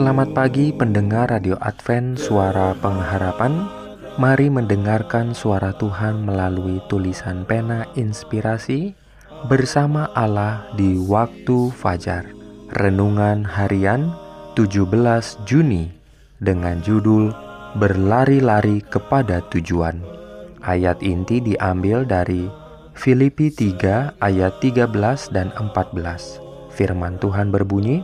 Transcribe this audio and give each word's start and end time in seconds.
Selamat 0.00 0.32
pagi 0.32 0.72
pendengar 0.72 1.28
Radio 1.28 1.60
Advent 1.60 2.16
Suara 2.16 2.72
Pengharapan. 2.72 3.68
Mari 4.16 4.48
mendengarkan 4.48 5.36
suara 5.36 5.76
Tuhan 5.76 6.24
melalui 6.24 6.80
tulisan 6.88 7.44
pena 7.44 7.84
inspirasi 8.00 8.96
Bersama 9.44 10.08
Allah 10.16 10.64
di 10.72 10.96
waktu 10.96 11.68
fajar. 11.76 12.32
Renungan 12.80 13.44
harian 13.44 14.08
17 14.56 14.88
Juni 15.44 15.92
Dengan 16.40 16.80
judul 16.80 17.36
Berlari-lari 17.76 18.80
kepada 18.80 19.44
tujuan. 19.52 20.00
Ayat 20.64 21.04
inti 21.04 21.44
diambil 21.44 22.08
dari 22.08 22.48
Filipi 22.96 23.52
3 23.52 24.16
ayat 24.16 24.64
13 24.64 24.88
dan 25.28 25.52
14 25.60 26.72
Firman 26.72 27.20
Tuhan 27.20 27.52
berbunyi, 27.52 28.00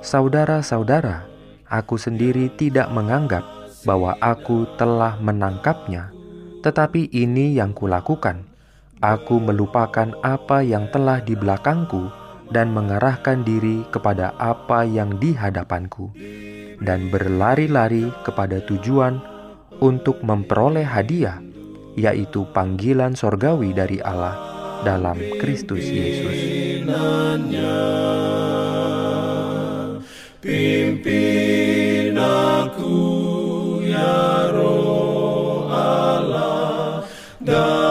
Saudara-saudara, 0.00 1.29
Aku 1.70 1.94
sendiri 1.94 2.50
tidak 2.58 2.90
menganggap 2.90 3.46
bahwa 3.86 4.18
aku 4.18 4.66
telah 4.74 5.14
menangkapnya, 5.22 6.10
tetapi 6.66 7.06
ini 7.14 7.54
yang 7.54 7.70
kulakukan. 7.70 8.42
Aku 8.98 9.38
melupakan 9.38 10.12
apa 10.20 10.66
yang 10.66 10.90
telah 10.90 11.22
di 11.22 11.38
belakangku 11.38 12.10
dan 12.50 12.74
mengarahkan 12.74 13.46
diri 13.46 13.86
kepada 13.94 14.34
apa 14.36 14.82
yang 14.82 15.16
di 15.22 15.30
hadapanku, 15.30 16.10
dan 16.82 17.06
berlari-lari 17.08 18.10
kepada 18.26 18.58
tujuan 18.66 19.22
untuk 19.78 20.20
memperoleh 20.26 20.84
hadiah, 20.84 21.38
yaitu 21.94 22.44
panggilan 22.50 23.14
sorgawi 23.14 23.70
dari 23.70 24.02
Allah 24.02 24.34
dalam 24.82 25.16
Kristus 25.38 25.86
Yesus. 25.86 26.36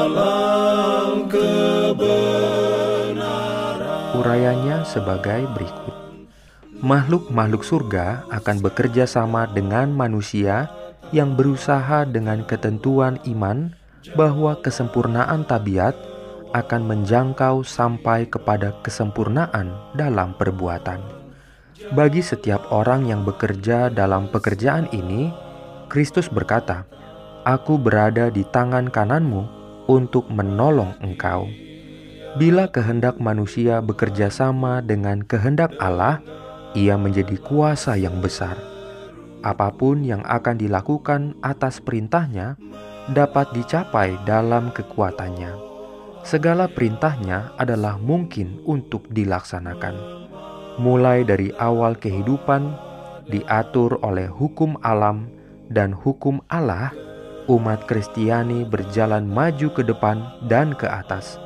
Dalam 0.09 1.29
kebenaran. 1.29 2.17
Urayanya 4.17 4.81
sebagai 4.89 5.45
berikut. 5.53 5.93
Makhluk-makhluk 6.79 7.61
surga 7.67 8.23
akan 8.31 8.63
bekerja 8.63 9.03
sama 9.05 9.45
dengan 9.51 9.91
manusia 9.91 10.71
yang 11.11 11.35
berusaha 11.35 12.07
dengan 12.07 12.47
ketentuan 12.47 13.19
iman 13.27 13.75
bahwa 14.15 14.55
kesempurnaan 14.63 15.43
tabiat 15.43 15.93
akan 16.55 16.81
menjangkau 16.87 17.61
sampai 17.61 18.25
kepada 18.25 18.73
kesempurnaan 18.81 19.69
dalam 19.93 20.33
perbuatan. 20.39 20.97
Bagi 21.93 22.23
setiap 22.23 22.71
orang 22.73 23.05
yang 23.05 23.21
bekerja 23.27 23.91
dalam 23.93 24.31
pekerjaan 24.31 24.89
ini, 24.95 25.29
Kristus 25.91 26.31
berkata, 26.31 26.87
"Aku 27.43 27.75
berada 27.77 28.31
di 28.31 28.47
tangan 28.47 28.87
kananmu 28.89 29.58
untuk 29.89 30.29
menolong 30.29 30.93
engkau." 31.01 31.49
Bila 32.37 32.69
kehendak 32.69 33.17
manusia 33.17 33.81
bekerja 33.81 34.29
sama 34.29 34.85
dengan 34.85 35.25
kehendak 35.25 35.73
Allah, 35.81 36.21
ia 36.77 36.93
menjadi 36.93 37.41
kuasa 37.41 37.97
yang 37.97 38.21
besar. 38.21 38.53
Apa 39.41 39.73
pun 39.73 40.05
yang 40.05 40.21
akan 40.21 40.61
dilakukan 40.61 41.33
atas 41.41 41.81
perintahnya 41.81 42.53
dapat 43.09 43.49
dicapai 43.57 44.13
dalam 44.29 44.69
kekuatannya. 44.69 45.57
Segala 46.21 46.69
perintahnya 46.69 47.57
adalah 47.57 47.97
mungkin 47.97 48.61
untuk 48.69 49.09
dilaksanakan 49.09 50.19
mulai 50.79 51.27
dari 51.27 51.51
awal 51.59 51.99
kehidupan 51.99 52.71
diatur 53.27 53.99
oleh 53.99 54.31
hukum 54.31 54.79
alam 54.81 55.27
dan 55.67 55.91
hukum 55.91 56.39
Allah, 56.47 56.95
umat 57.49 57.89
Kristiani 57.89 58.63
berjalan 58.63 59.25
maju 59.25 59.73
ke 59.73 59.81
depan 59.81 60.21
dan 60.45 60.77
ke 60.77 60.85
atas. 60.85 61.41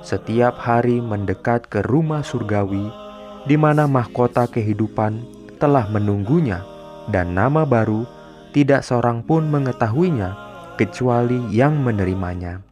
Setiap 0.00 0.56
hari 0.58 0.98
mendekat 0.98 1.68
ke 1.68 1.84
rumah 1.86 2.24
surgawi, 2.24 2.88
di 3.44 3.54
mana 3.60 3.84
mahkota 3.84 4.48
kehidupan 4.48 5.22
telah 5.60 5.86
menunggunya, 5.92 6.64
dan 7.12 7.36
nama 7.36 7.62
baru 7.62 8.08
tidak 8.56 8.82
seorang 8.82 9.22
pun 9.22 9.46
mengetahuinya 9.46 10.34
kecuali 10.80 11.38
yang 11.54 11.78
menerimanya. 11.78 12.64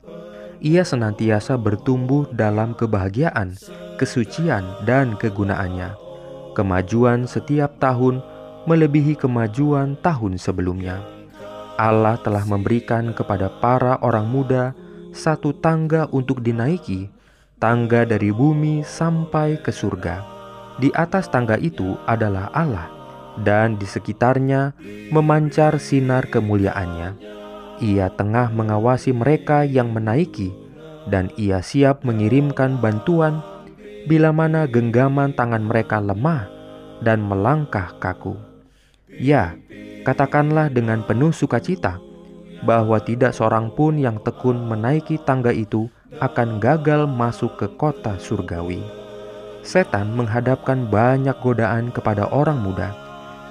Ia 0.61 0.83
senantiasa 0.83 1.57
bertumbuh 1.57 2.29
dalam 2.35 2.75
kebahagiaan 2.77 3.57
kesucian 4.01 4.65
dan 4.89 5.13
kegunaannya. 5.21 5.93
Kemajuan 6.57 7.29
setiap 7.29 7.77
tahun 7.77 8.25
melebihi 8.65 9.13
kemajuan 9.21 10.01
tahun 10.01 10.41
sebelumnya. 10.41 11.20
Allah 11.81 12.21
telah 12.21 12.45
memberikan 12.45 13.17
kepada 13.17 13.49
para 13.49 13.97
orang 14.05 14.29
muda 14.29 14.77
satu 15.17 15.57
tangga 15.57 16.05
untuk 16.13 16.45
dinaiki, 16.45 17.09
tangga 17.57 18.05
dari 18.05 18.29
bumi 18.29 18.85
sampai 18.85 19.57
ke 19.65 19.73
surga. 19.73 20.21
Di 20.77 20.93
atas 20.93 21.33
tangga 21.33 21.57
itu 21.57 21.97
adalah 22.05 22.53
Allah, 22.53 22.93
dan 23.41 23.81
di 23.81 23.89
sekitarnya 23.89 24.77
memancar 25.09 25.81
sinar 25.81 26.29
kemuliaannya. 26.29 27.17
Ia 27.81 28.13
tengah 28.13 28.53
mengawasi 28.53 29.17
mereka 29.17 29.65
yang 29.65 29.89
menaiki, 29.89 30.53
dan 31.09 31.33
ia 31.41 31.65
siap 31.65 32.05
mengirimkan 32.05 32.77
bantuan 32.77 33.41
bila 34.05 34.37
mana 34.37 34.69
genggaman 34.69 35.33
tangan 35.33 35.65
mereka 35.65 35.97
lemah 35.97 36.45
dan 37.01 37.25
melangkah 37.25 37.97
kaku. 37.97 38.37
Ya, 39.09 39.57
katakanlah 40.11 40.67
dengan 40.75 41.07
penuh 41.07 41.31
sukacita 41.31 42.03
bahwa 42.67 42.99
tidak 42.99 43.31
seorang 43.31 43.71
pun 43.71 43.95
yang 43.95 44.19
tekun 44.27 44.59
menaiki 44.59 45.23
tangga 45.23 45.55
itu 45.55 45.87
akan 46.19 46.59
gagal 46.59 47.07
masuk 47.07 47.55
ke 47.55 47.71
kota 47.79 48.19
surgawi. 48.19 48.83
Setan 49.63 50.11
menghadapkan 50.19 50.91
banyak 50.91 51.39
godaan 51.39 51.95
kepada 51.95 52.27
orang 52.35 52.59
muda. 52.59 52.91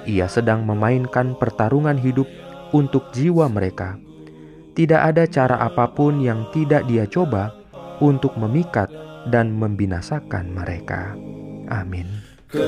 Ia 0.03 0.27
sedang 0.27 0.67
memainkan 0.67 1.39
pertarungan 1.39 1.95
hidup 1.95 2.27
untuk 2.75 3.07
jiwa 3.15 3.47
mereka. 3.47 3.95
Tidak 4.75 4.99
ada 4.99 5.23
cara 5.31 5.63
apa 5.63 5.87
pun 5.95 6.19
yang 6.19 6.43
tidak 6.51 6.83
dia 6.91 7.07
coba 7.07 7.55
untuk 8.03 8.35
memikat 8.35 8.91
dan 9.31 9.55
membinasakan 9.55 10.51
mereka. 10.51 11.15
Amin. 11.71 12.28
Pendengar 12.49 12.65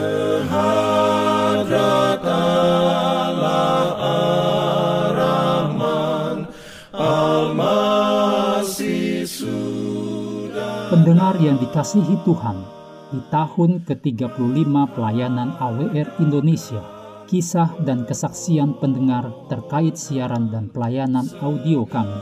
yang 11.42 11.58
dikasihi 11.58 12.14
Tuhan, 12.22 12.62
di 13.10 13.26
tahun 13.34 13.82
ke-35 13.90 14.70
pelayanan 14.94 15.58
AWR 15.58 16.22
Indonesia, 16.22 16.86
kisah 17.26 17.74
dan 17.82 18.06
kesaksian 18.06 18.78
pendengar 18.78 19.34
terkait 19.50 19.98
siaran 19.98 20.54
dan 20.54 20.70
pelayanan 20.70 21.26
audio 21.42 21.90
kami 21.90 22.22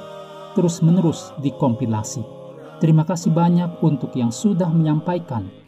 terus-menerus 0.56 1.36
dikompilasi. 1.44 2.24
Terima 2.80 3.04
kasih 3.04 3.36
banyak 3.36 3.84
untuk 3.84 4.16
yang 4.16 4.32
sudah 4.32 4.72
menyampaikan 4.72 5.68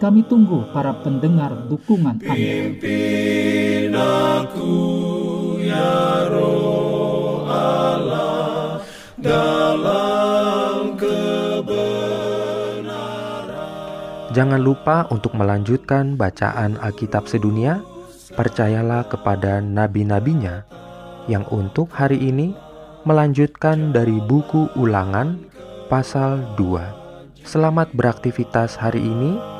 Kami 0.00 0.24
tunggu 0.24 0.64
para 0.72 0.96
pendengar 1.04 1.68
dukungan 1.68 2.24
Anda. 2.24 2.32
aku 3.92 4.72
ya 5.60 6.24
roh 6.32 7.44
Allah 7.44 8.80
dalam 9.20 10.96
kebenaran. 10.96 11.92
Jangan 14.32 14.56
lupa 14.64 15.04
untuk 15.12 15.36
melanjutkan 15.36 16.16
bacaan 16.16 16.80
Alkitab 16.80 17.28
sedunia. 17.28 17.84
Percayalah 18.32 19.04
kepada 19.04 19.60
nabi-nabinya 19.60 20.64
yang 21.28 21.44
untuk 21.52 21.92
hari 21.92 22.16
ini 22.24 22.56
melanjutkan 23.04 23.92
dari 23.92 24.16
buku 24.16 24.72
Ulangan 24.80 25.44
pasal 25.92 26.56
2. 26.56 27.44
Selamat 27.44 27.92
beraktivitas 27.92 28.80
hari 28.80 29.04
ini. 29.04 29.59